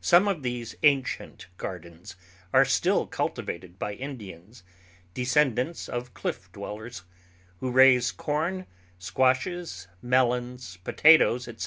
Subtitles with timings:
[0.00, 2.16] Some of these ancient gardens
[2.52, 4.64] are still cultivated by Indians,
[5.14, 7.04] descendants of cliff dwellers,
[7.60, 8.66] who raise corn,
[8.98, 11.60] squashes, melons, potatoes, etc.